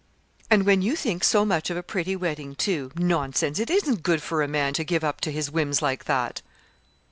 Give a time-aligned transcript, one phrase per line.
[0.49, 2.91] "And when you think so much of a pretty wedding, too?
[2.95, 3.59] Nonsense!
[3.59, 6.41] It isn't good for a man, to give up to his whims like that!"